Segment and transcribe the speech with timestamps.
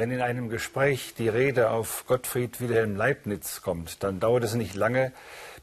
[0.00, 4.74] Wenn in einem Gespräch die Rede auf Gottfried Wilhelm Leibniz kommt, dann dauert es nicht
[4.74, 5.12] lange,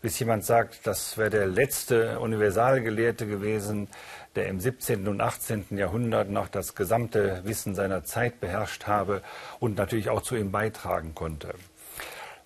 [0.03, 3.88] bis jemand sagt, das wäre der letzte Universalgelehrte gewesen,
[4.35, 5.07] der im 17.
[5.07, 5.65] und 18.
[5.71, 9.23] Jahrhundert noch das gesamte Wissen seiner Zeit beherrscht habe
[9.59, 11.55] und natürlich auch zu ihm beitragen konnte.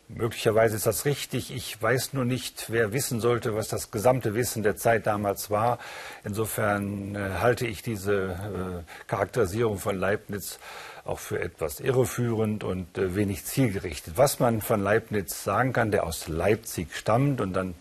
[0.08, 1.53] Möglicherweise ist das richtig.
[1.53, 5.77] Ich weiß nur nicht, wer wissen sollte, was das gesamte Wissen der Zeit damals war.
[6.23, 10.59] Insofern äh, halte ich diese äh, Charakterisierung von Leibniz
[11.03, 14.17] auch für etwas irreführend und äh, wenig zielgerichtet.
[14.17, 17.75] Was man von Leibniz sagen kann, der aus Leipzig stammt und dann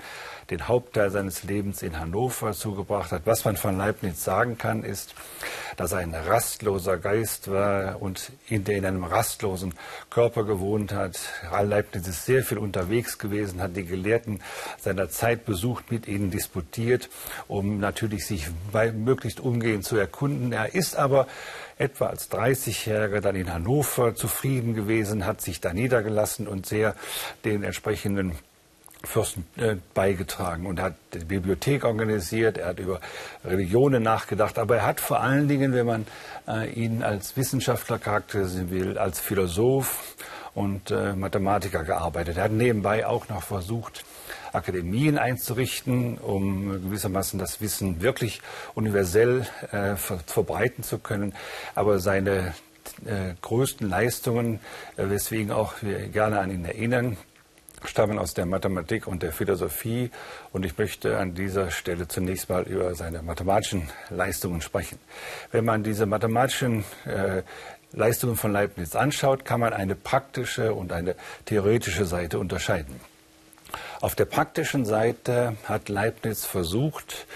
[0.50, 3.22] den Hauptteil seines Lebens in Hannover zugebracht hat.
[3.24, 5.14] Was man von Leibniz sagen kann, ist,
[5.76, 9.74] dass er ein rastloser Geist war und in der in einem rastlosen
[10.10, 11.20] Körper gewohnt hat.
[11.62, 14.40] Leibniz ist sehr viel unterwegs gewesen, hat die Gelehrten
[14.78, 17.08] seiner Zeit besucht, mit ihnen disputiert,
[17.46, 20.52] um natürlich sich bei möglichst umgehend zu erkunden.
[20.52, 21.26] Er ist aber
[21.78, 26.94] etwa als 30-Jähriger dann in Hannover zufrieden gewesen, hat sich da niedergelassen und sehr
[27.44, 28.34] den entsprechenden
[29.02, 33.00] Fürsten äh, beigetragen und hat die Bibliothek organisiert, er hat über
[33.44, 36.06] Religionen nachgedacht, aber er hat vor allen Dingen, wenn man
[36.46, 40.16] äh, ihn als Wissenschaftler charakterisieren will, als Philosoph
[40.54, 42.36] und äh, Mathematiker gearbeitet.
[42.36, 44.04] Er hat nebenbei auch noch versucht,
[44.52, 48.42] Akademien einzurichten, um gewissermaßen das Wissen wirklich
[48.74, 51.34] universell äh, ver verbreiten zu können.
[51.74, 52.54] Aber seine
[53.06, 54.60] äh, größten Leistungen,
[54.96, 57.16] äh, weswegen auch wir gerne an ihn erinnern,
[57.84, 60.10] stammen aus der Mathematik und der Philosophie
[60.52, 64.98] und ich möchte an dieser Stelle zunächst mal über seine mathematischen Leistungen sprechen.
[65.52, 67.42] Wenn man diese mathematischen äh,
[67.92, 73.00] Leistungen von Leibniz anschaut, kann man eine praktische und eine theoretische Seite unterscheiden.
[74.00, 77.26] Auf der praktischen Seite hat Leibniz versucht,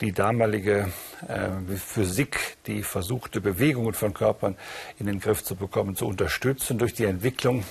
[0.00, 0.92] die damalige
[1.28, 4.56] äh, Physik, die versuchte Bewegungen von Körpern
[4.98, 7.64] in den Griff zu bekommen, zu unterstützen durch die Entwicklung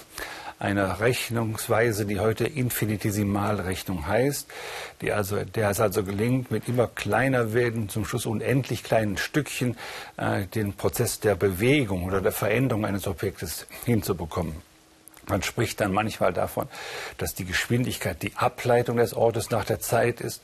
[0.61, 4.47] einer Rechnungsweise, die heute Infinitesimalrechnung heißt,
[5.01, 9.75] die also, der es also gelingt, mit immer kleiner werden, zum Schluss unendlich kleinen Stückchen,
[10.17, 14.55] äh, den Prozess der Bewegung oder der Veränderung eines Objektes hinzubekommen.
[15.27, 16.67] Man spricht dann manchmal davon,
[17.17, 20.41] dass die Geschwindigkeit die Ableitung des Ortes nach der Zeit ist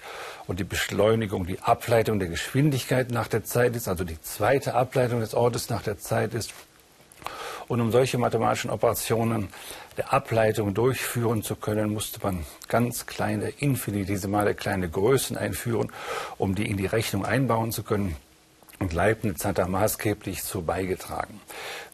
[0.47, 5.19] und die Beschleunigung die Ableitung der Geschwindigkeit nach der Zeit ist, also die zweite Ableitung
[5.19, 6.53] des Ortes nach der Zeit ist.
[7.67, 9.50] Und um solche mathematischen Operationen
[9.97, 15.91] der Ableitung durchführen zu können, musste man ganz kleine, infinitesimale kleine Größen einführen,
[16.38, 18.16] um die in die Rechnung einbauen zu können.
[18.79, 21.41] Und Leibniz hat da maßgeblich zu beigetragen.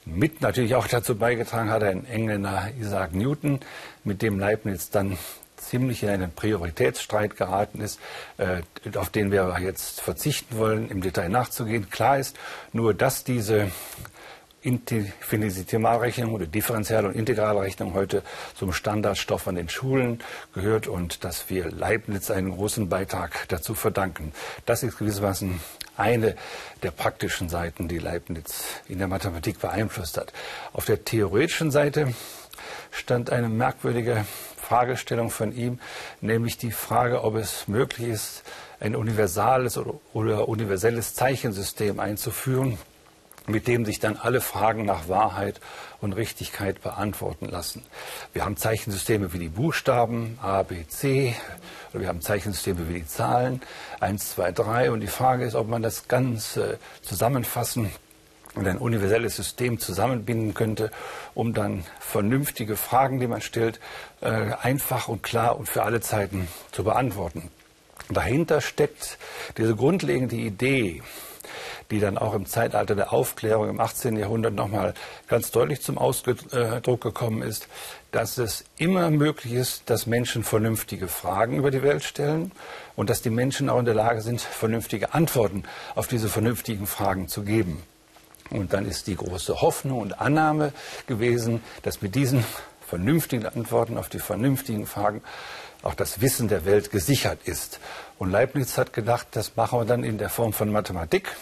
[0.05, 3.61] Mit natürlich auch dazu beigetragen hat ein Engländer Isaac Newton,
[4.03, 5.17] mit dem Leibniz dann
[5.55, 7.99] ziemlich in einen Prioritätsstreit geraten ist,
[8.37, 8.61] äh,
[8.97, 11.89] auf den wir jetzt verzichten wollen, im Detail nachzugehen.
[11.89, 12.35] Klar ist
[12.73, 13.71] nur, dass diese
[14.63, 18.23] Infinitesimalrechnung oder Differential- und Integralrechnung heute
[18.55, 24.31] zum Standardstoff an den Schulen gehört und dass wir Leibniz einen großen Beitrag dazu verdanken.
[24.65, 25.59] Das ist gewissermaßen
[25.97, 26.35] eine
[26.81, 30.33] der praktischen Seiten, die Leibniz in der Mathematik beeinflusst hat.
[30.71, 32.13] Auf der theoretischen Seite
[32.91, 34.25] stand eine merkwürdige
[34.57, 35.79] Fragestellung von ihm,
[36.21, 38.43] nämlich die Frage, ob es möglich ist,
[38.79, 42.77] ein universales oder universelles Zeichensystem einzuführen,
[43.47, 45.59] mit dem sich dann alle Fragen nach Wahrheit
[46.01, 47.83] und Richtigkeit beantworten lassen.
[48.31, 51.35] Wir haben Zeichensysteme wie die Buchstaben A, B, C,
[51.91, 53.61] oder wir haben Zeichensysteme wie die Zahlen
[53.99, 57.91] 1, 2, 3 und die Frage ist, ob man das Ganze zusammenfassen
[58.55, 60.91] und ein universelles System zusammenbinden könnte,
[61.33, 63.79] um dann vernünftige Fragen, die man stellt,
[64.21, 67.49] äh, einfach und klar und für alle Zeiten zu beantworten.
[68.09, 69.17] Dahinter steckt
[69.57, 71.01] diese grundlegende Idee,
[71.93, 74.17] die dann auch im Zeitalter der Aufklärung im 18.
[74.17, 74.93] Jahrhundert nochmal
[75.27, 76.39] ganz deutlich zum Ausdruck
[77.01, 77.67] gekommen ist,
[78.11, 82.51] dass es immer möglich ist, dass Menschen vernünftige Fragen über die Welt stellen
[82.95, 85.63] und dass die Menschen auch in der Lage sind, vernünftige Antworten
[85.95, 87.83] auf diese vernünftigen Fragen zu geben.
[88.49, 90.73] Und dann ist die große Hoffnung und Annahme
[91.07, 92.43] gewesen, dass mit diesen
[92.87, 95.21] vernünftigen Antworten auf die vernünftigen Fragen
[95.83, 97.79] auch das Wissen der Welt gesichert ist.
[98.17, 101.35] Und Leibniz hat gedacht, das machen wir dann in der Form von Mathematik.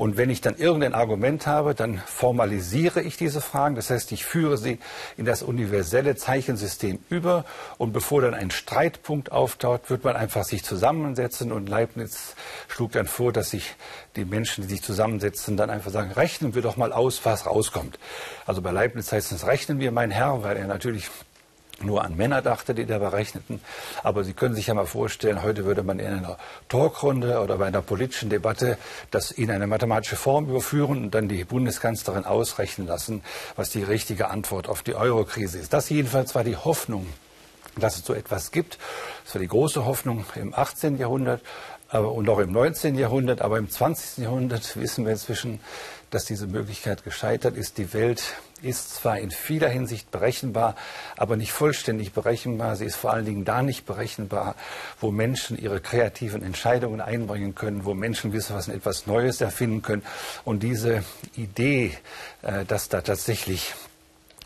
[0.00, 3.74] Und wenn ich dann irgendein Argument habe, dann formalisiere ich diese Fragen.
[3.74, 4.78] Das heißt, ich führe sie
[5.18, 7.44] in das universelle Zeichensystem über.
[7.76, 11.52] Und bevor dann ein Streitpunkt auftaucht, wird man einfach sich zusammensetzen.
[11.52, 12.34] Und Leibniz
[12.68, 13.74] schlug dann vor, dass sich
[14.16, 17.98] die Menschen, die sich zusammensetzen, dann einfach sagen, rechnen wir doch mal aus, was rauskommt.
[18.46, 21.10] Also bei Leibniz heißt es, rechnen wir, mein Herr, weil er natürlich
[21.82, 23.60] nur an Männer dachte, die da berechneten.
[24.02, 26.38] Aber Sie können sich ja mal vorstellen, heute würde man in einer
[26.68, 28.78] Talkrunde oder bei einer politischen Debatte
[29.10, 33.22] das in eine mathematische Form überführen und dann die Bundeskanzlerin ausrechnen lassen,
[33.56, 35.72] was die richtige Antwort auf die Eurokrise ist.
[35.72, 37.06] Das jedenfalls war die Hoffnung,
[37.76, 38.78] dass es so etwas gibt.
[39.24, 40.98] Das war die große Hoffnung im 18.
[40.98, 41.40] Jahrhundert
[41.90, 42.96] aber, und auch im 19.
[42.96, 43.42] Jahrhundert.
[43.42, 44.24] Aber im 20.
[44.24, 45.60] Jahrhundert wissen wir inzwischen,
[46.10, 47.78] dass diese Möglichkeit gescheitert ist.
[47.78, 48.22] Die Welt
[48.62, 50.76] ist zwar in vieler Hinsicht berechenbar,
[51.16, 52.76] aber nicht vollständig berechenbar.
[52.76, 54.54] Sie ist vor allen Dingen da nicht berechenbar,
[55.00, 60.02] wo Menschen ihre kreativen Entscheidungen einbringen können, wo Menschen wissen, was etwas Neues erfinden können.
[60.44, 61.04] Und diese
[61.36, 61.96] Idee,
[62.42, 63.74] äh, dass da tatsächlich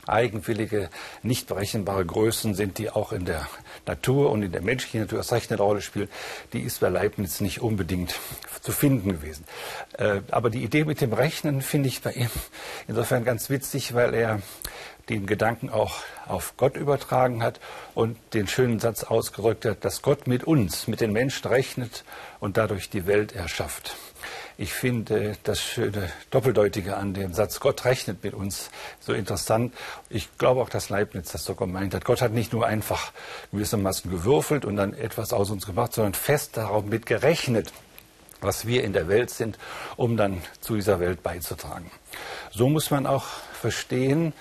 [0.07, 0.91] eigenwillige,
[1.23, 3.49] nicht berechenbare Größen sind, die auch in der
[3.87, 6.09] Natur und in der menschlichen Natur erst recht eine Rolle spielen,
[6.53, 8.15] die ist bei Leibniz nicht unbedingt
[8.61, 9.45] zu finden gewesen.
[9.99, 12.31] Äh, aber die Idee mit dem Rechnen finde ich bei ihm
[12.89, 14.41] insofern ganz witzig, weil er
[15.09, 15.97] den Gedanken auch
[16.27, 17.61] auf Gott übertragen hat
[17.95, 22.05] und den schönen Satz ausgerückt hat, dass Gott mit uns, mit den Menschen rechnet
[22.41, 23.97] und dadurch die Welt erschafft.
[24.57, 28.71] Ich finde das schöne Doppeldeutige an dem Satz, Gott rechnet mit uns,
[29.01, 29.75] so interessant.
[30.09, 32.05] Ich glaube auch, dass Leibniz das so gemeint hat.
[32.05, 33.13] Gott hat nicht nur einfach
[33.51, 37.73] gewissermaßen gewürfelt und dann etwas aus uns gemacht, sondern fest darauf mit gerechnet,
[38.41, 39.59] was wir in der Welt sind,
[39.97, 41.91] um dann zu dieser Welt beizutragen.
[42.53, 43.25] So muss man auch
[43.65, 44.35] verstehen,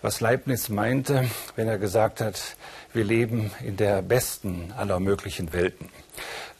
[0.00, 2.56] was Leibniz meinte, wenn er gesagt hat,
[2.94, 5.90] wir leben in der besten aller möglichen Welten.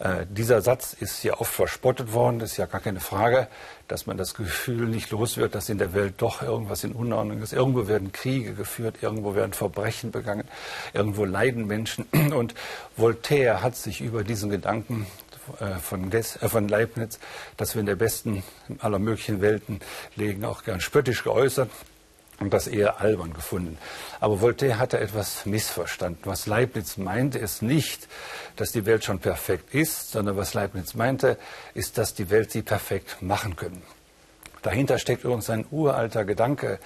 [0.01, 2.39] Äh, dieser Satz ist ja oft verspottet worden.
[2.39, 3.49] Das ist ja gar keine Frage,
[3.89, 7.41] dass man das Gefühl nicht los wird, dass in der Welt doch irgendwas in Unordnung
[7.41, 7.55] ist.
[7.55, 10.45] Irgendwo werden Kriege geführt, irgendwo werden Verbrechen begangen,
[10.93, 12.05] irgendwo leiden Menschen.
[12.13, 12.55] Und
[12.99, 15.07] Voltaire hat sich über diesen Gedanken
[15.59, 17.19] äh, von, äh, von, Leibniz,
[17.57, 18.43] dass wir in der besten
[18.81, 19.81] aller möglichen Welten
[20.17, 21.71] legen, auch gern spöttisch geäußert
[22.41, 23.79] und das eher albern gefunden.
[24.19, 26.23] Aber Voltaire hatte etwas missverstanden.
[26.25, 28.09] Was Leibniz meinte, ist nicht,
[28.57, 31.39] dass die Welt schon perfekt ist, sondern was Leibniz meinte,
[31.75, 33.83] ist, dass die Welt sie perfekt machen können.
[34.63, 36.81] Dahinter steckt übrigens ein uralter Gedanke,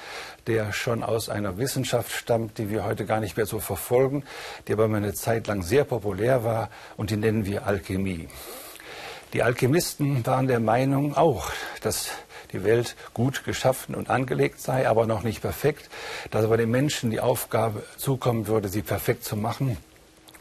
[0.47, 4.25] der schon aus einer Wissenschaft stammt, die wir heute gar nicht mehr so verfolgen,
[4.67, 8.29] die aber mal eine Zeit lang sehr populär war und die nennen wir Alchemie.
[9.33, 11.51] Die Alchemisten waren der Meinung auch,
[11.83, 12.11] dass
[12.55, 15.91] die Welt gut geschaffen und angelegt sei, aber noch nicht perfekt,
[16.31, 19.77] dass aber den Menschen die Aufgabe zukommen würde, sie perfekt zu machen.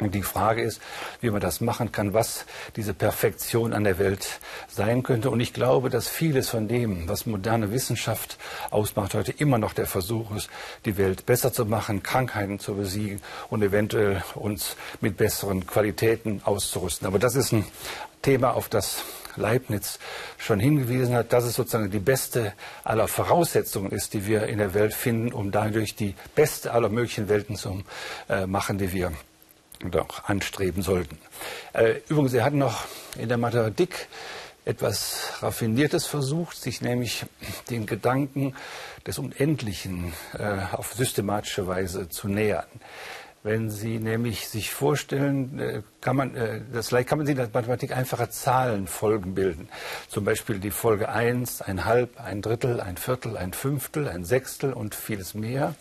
[0.02, 0.82] Und die Frage ist,
[1.22, 2.46] wie man das machen kann, was
[2.76, 5.30] diese Perfektion an der Welt sein könnte.
[5.30, 8.38] Und ich glaube, dass vieles von dem, was moderne Wissenschaft
[8.72, 10.50] ausmacht, heute immer noch der Versuch ist,
[10.86, 17.08] die Welt besser zu machen, Krankheiten zu besiegen und eventuell uns mit besseren Qualitäten auszurüsten.
[17.08, 17.66] Aber das ist ein
[18.24, 19.04] Thema, auf das
[19.36, 20.00] Leibniz
[20.38, 22.54] schon hingewiesen hat, dass es sozusagen die beste
[22.84, 27.30] aller Voraussetzungen ist, die wir in der Welt finden, um dadurch die beste aller möglichen
[27.30, 27.84] Welten zu
[28.30, 29.12] äh, machen, die wir
[29.90, 31.18] doch anstreben sollten.
[31.74, 32.86] Äh, übrigens, er hat noch
[33.18, 34.08] in der Mathematik
[34.66, 37.26] etwas Raffiniertes versucht, sich nämlich
[37.70, 38.56] den Gedanken
[39.06, 42.66] des Unendlichen äh, auf systematische Weise zu nähern.
[43.46, 47.50] Wenn Sie nämlich sich vorstellen, äh, kann man, äh, das kann man sich in der
[47.54, 49.68] Mathematik einfache Zahlenfolgen bilden.
[50.08, 54.72] Zum Beispiel die Folge 1, ein Halb, ein Drittel, ein Viertel, ein Fünftel, ein Sechstel
[54.72, 55.76] und vieles mehr.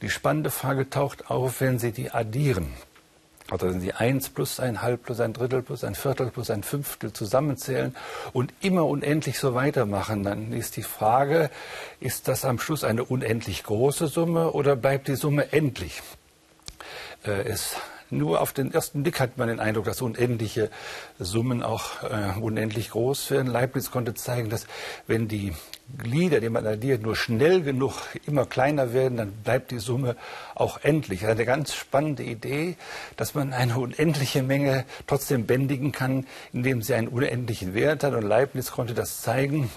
[0.00, 2.72] Die spannende Frage taucht auf, wenn Sie die addieren.
[3.50, 6.62] Also wenn Sie eins plus ein Halb plus ein Drittel plus ein Viertel plus ein
[6.62, 7.94] Fünftel zusammenzählen
[8.32, 11.50] und immer unendlich so weitermachen, dann ist die Frage,
[12.00, 16.02] ist das am Schluss eine unendlich große Summe oder bleibt die Summe endlich?
[17.26, 17.76] Äh, es
[18.10, 20.70] nur auf den ersten Blick hat man den Eindruck, dass unendliche
[21.18, 23.48] Summen auch äh, unendlich groß werden.
[23.48, 24.66] Leibniz konnte zeigen, dass
[25.08, 25.52] wenn die
[25.98, 27.94] Glieder, die man addiert, nur schnell genug
[28.26, 30.14] immer kleiner werden, dann bleibt die Summe
[30.54, 31.26] auch endlich.
[31.26, 32.76] Eine ganz spannende Idee,
[33.16, 38.14] dass man eine unendliche Menge trotzdem bändigen kann, indem sie einen unendlichen Wert hat.
[38.14, 39.70] Und Leibniz konnte das zeigen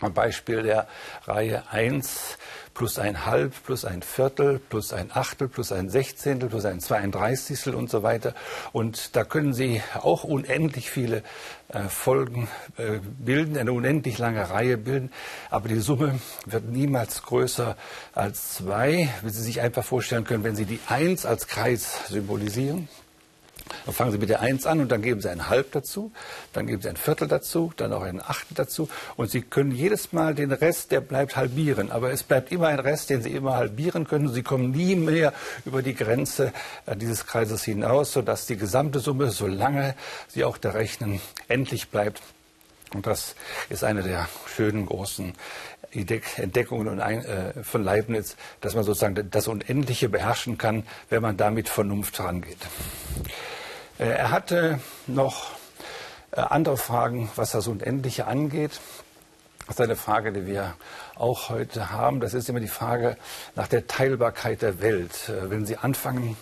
[0.00, 0.86] Beispiel der
[1.26, 2.38] Reihe 1
[2.76, 7.74] plus ein Halb, plus ein Viertel, plus ein Achtel, plus ein Sechzehntel, plus ein Zweiunddreißigstel
[7.74, 8.34] und so weiter.
[8.72, 11.22] Und da können Sie auch unendlich viele
[11.68, 15.10] äh, Folgen äh, bilden, eine unendlich lange Reihe bilden.
[15.50, 17.76] Aber die Summe wird niemals größer
[18.12, 22.88] als zwei, wie Sie sich einfach vorstellen können, wenn Sie die Eins als Kreis symbolisieren.
[23.84, 26.12] Dann fangen Sie mit der 1 an und dann geben Sie ein Halb dazu,
[26.52, 30.12] dann geben Sie ein Viertel dazu, dann auch ein Achtel dazu und Sie können jedes
[30.12, 31.90] Mal den Rest, der bleibt halbieren.
[31.90, 34.28] Aber es bleibt immer ein Rest, den Sie immer halbieren können.
[34.28, 35.32] Sie kommen nie mehr
[35.64, 36.52] über die Grenze
[36.86, 39.94] äh, dieses Kreises hinaus, sodass die gesamte Summe, solange
[40.28, 42.22] sie auch der Rechnen endlich bleibt,
[42.94, 43.34] Und das
[43.68, 45.34] ist eine der schönen großen
[45.92, 51.68] Entdeckungen äh, von Leibniz, dass man sozusagen das Unendliche beherrschen kann, wenn man da mit
[51.68, 52.58] Vernunft rangeht.
[53.98, 55.52] Äh, er hatte noch
[56.32, 58.80] äh, andere Fragen, was das Unendliche angeht.
[59.66, 60.74] Das ist eine Frage, die wir
[61.16, 62.20] auch heute haben.
[62.20, 63.16] Das ist immer die Frage
[63.56, 65.32] nach der Teilbarkeit der Welt.
[65.48, 66.36] Wenn Sie anfangen,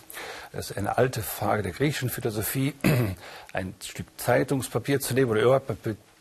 [0.53, 2.75] das ist eine alte Frage der griechischen Philosophie,
[3.55, 5.41] ein Stück Zeitungspapier zu nehmen oder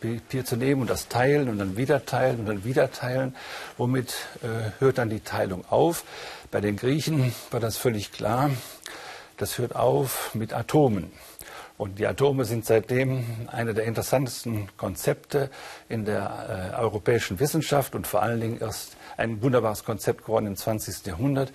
[0.04, 3.36] Papier zu nehmen und das teilen und dann wieder teilen und dann wieder teilen.
[3.78, 6.04] Womit äh, hört dann die Teilung auf?
[6.52, 8.52] Bei den Griechen war das völlig klar.
[9.38, 11.12] Das hört auf mit Atomen.
[11.78, 15.50] Und die Atome sind seitdem eine der interessantesten Konzepte
[15.90, 20.56] in der äh, europäischen Wissenschaft und vor allen Dingen erst ein wunderbares Konzept geworden im
[20.56, 21.06] 20.
[21.06, 21.52] Jahrhundert.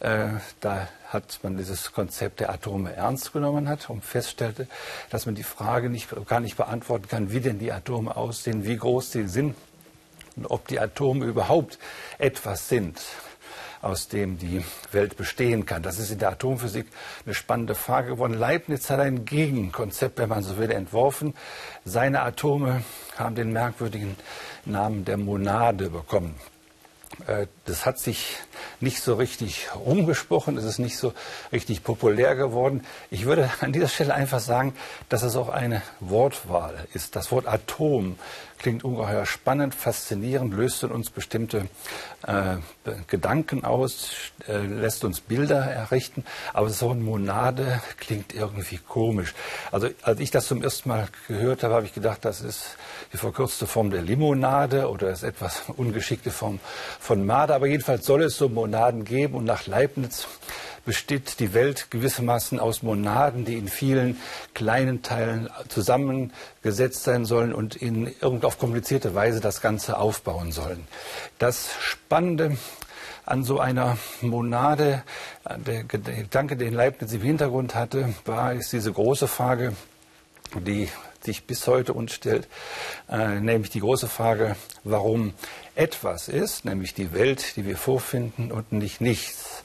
[0.00, 0.28] Äh,
[0.60, 4.66] da hat man dieses Konzept der Atome ernst genommen hat und feststellte,
[5.10, 8.76] dass man die Frage nicht, gar nicht beantworten kann, wie denn die Atome aussehen, wie
[8.76, 9.54] groß sie sind
[10.36, 11.78] und ob die Atome überhaupt
[12.18, 13.00] etwas sind
[13.82, 15.82] aus dem die Welt bestehen kann.
[15.82, 16.86] Das ist in der Atomphysik
[17.26, 18.34] eine spannende Frage geworden.
[18.34, 21.34] Leibniz hat ein Gegenkonzept, wenn man so will, entworfen.
[21.84, 22.84] Seine Atome
[23.16, 24.16] haben den merkwürdigen
[24.64, 26.36] Namen der Monade bekommen.
[27.26, 28.36] Äh, das hat sich
[28.80, 31.12] nicht so richtig rumgesprochen, es ist nicht so
[31.52, 32.84] richtig populär geworden.
[33.10, 34.74] Ich würde an dieser Stelle einfach sagen,
[35.08, 37.16] dass es auch eine Wortwahl ist.
[37.16, 38.16] Das Wort Atom
[38.62, 41.66] klingt ungeheuer spannend, faszinierend, löst in uns bestimmte
[42.26, 42.56] äh,
[43.08, 44.12] Gedanken aus,
[44.46, 46.24] äh, lässt uns Bilder errichten.
[46.52, 49.34] Aber so ein Monade klingt irgendwie komisch.
[49.72, 52.76] Also als ich das zum ersten Mal gehört habe, habe ich gedacht, das ist
[53.12, 56.60] die verkürzte Form der Limonade oder ist etwas ungeschickte Form
[57.00, 57.54] von Made.
[57.54, 60.26] Aber jedenfalls soll es so Monaden geben und nach Leibniz
[60.84, 64.18] besteht die Welt gewissermaßen aus Monaden, die in vielen
[64.54, 70.86] kleinen Teilen zusammengesetzt sein sollen und in irgend auf komplizierte Weise das Ganze aufbauen sollen.
[71.38, 72.56] Das Spannende
[73.24, 75.04] an so einer Monade,
[75.64, 79.74] der Gedanke, den Leibniz im Hintergrund hatte, war, ist diese große Frage,
[80.54, 80.88] die
[81.20, 82.48] sich bis heute uns stellt,
[83.08, 85.34] äh, nämlich die große Frage, warum
[85.74, 89.64] etwas ist, nämlich die Welt, die wir vorfinden und nicht nichts.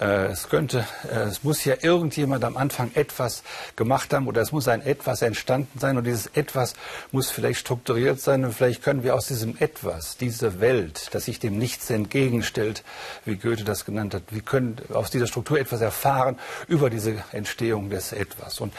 [0.00, 3.44] Äh, es könnte, äh, es muss ja irgendjemand am Anfang etwas
[3.76, 6.74] gemacht haben oder es muss ein etwas entstanden sein und dieses etwas
[7.12, 11.38] muss vielleicht strukturiert sein und vielleicht können wir aus diesem etwas, dieser Welt, das sich
[11.38, 12.82] dem Nichts entgegenstellt,
[13.24, 17.90] wie Goethe das genannt hat, wir können aus dieser Struktur etwas erfahren über diese Entstehung
[17.90, 18.60] des etwas.
[18.60, 18.74] Und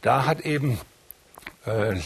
[0.00, 0.80] da hat eben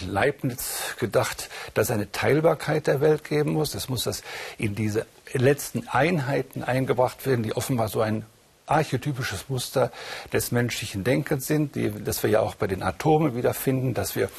[0.06, 3.74] Leibniz gedacht, dass es eine Teilbarkeit der Welt geben muss.
[3.74, 4.22] Es muss das
[4.56, 8.24] in diese letzten Einheiten eingebracht werden, die offenbar so ein
[8.70, 9.90] archetypisches Muster
[10.32, 14.30] des menschlichen Denkens sind, die, das wir ja auch bei den Atomen wiederfinden, dass wir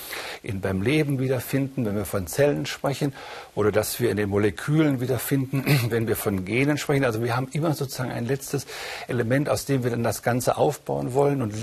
[0.43, 3.13] in, beim Leben wiederfinden, wenn wir von Zellen sprechen,
[3.55, 7.05] oder dass wir in den Molekülen wiederfinden, wenn wir von Genen sprechen.
[7.05, 8.65] Also wir haben immer sozusagen ein letztes
[9.07, 11.41] Element, aus dem wir dann das Ganze aufbauen wollen.
[11.41, 11.53] Und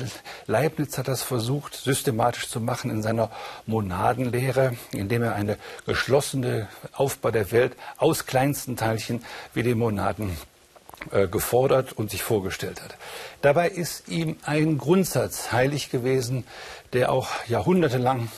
[0.47, 3.31] Leibniz hat das versucht, systematisch zu machen in seiner
[3.67, 5.57] Monadenlehre, indem er eine
[5.87, 10.37] geschlossene Aufbau der Welt aus kleinsten Teilchen wie den Monaden
[11.11, 12.97] äh, gefordert und sich vorgestellt hat.
[13.43, 16.45] Dabei ist ihm ein Grundsatz heilig gewesen,
[16.93, 18.29] der auch jahrhundertelang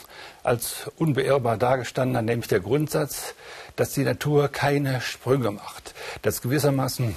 [0.43, 3.33] als unbeirrbar dargestanden hat, nämlich der Grundsatz,
[3.75, 7.15] dass die Natur keine Sprünge macht, dass gewissermaßen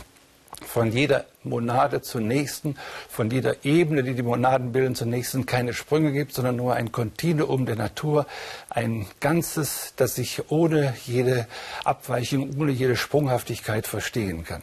[0.64, 2.76] von jeder Monade zur nächsten,
[3.08, 6.92] von jeder Ebene, die die Monaden bilden, zur nächsten keine Sprünge gibt, sondern nur ein
[6.92, 8.26] Kontinuum der Natur,
[8.70, 11.46] ein Ganzes, das sich ohne jede
[11.84, 14.62] Abweichung, ohne jede Sprunghaftigkeit verstehen kann.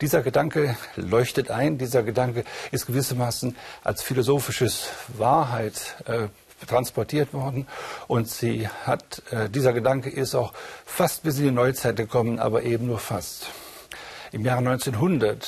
[0.00, 6.28] Dieser Gedanke leuchtet ein, dieser Gedanke ist gewissermaßen als philosophisches Wahrheit äh,
[6.66, 7.66] transportiert worden
[8.06, 10.52] und sie hat, äh, dieser Gedanke ist auch
[10.84, 13.46] fast bis in die Neuzeit gekommen, aber eben nur fast.
[14.32, 15.46] Im Jahre 1900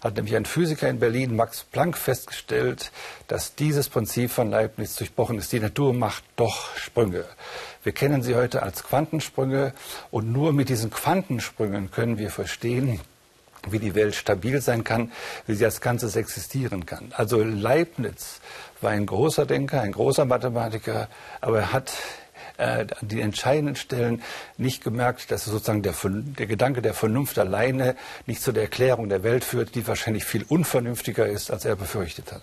[0.00, 2.92] hat nämlich ein Physiker in Berlin, Max Planck, festgestellt,
[3.26, 5.50] dass dieses Prinzip von Leibniz durchbrochen ist.
[5.50, 7.24] Die Natur macht doch Sprünge.
[7.82, 9.72] Wir kennen sie heute als Quantensprünge
[10.12, 13.00] und nur mit diesen Quantensprüngen können wir verstehen,
[13.68, 15.10] wie die Welt stabil sein kann,
[15.48, 17.12] wie sie als Ganzes existieren kann.
[17.16, 18.40] Also Leibniz
[18.80, 21.08] war ein großer Denker, ein großer Mathematiker,
[21.40, 21.92] aber er hat
[22.56, 24.22] äh, an die entscheidenden Stellen
[24.56, 27.96] nicht gemerkt, dass sozusagen der, der Gedanke der Vernunft alleine
[28.26, 32.32] nicht zu der Erklärung der Welt führt, die wahrscheinlich viel unvernünftiger ist, als er befürchtet
[32.32, 32.42] hat.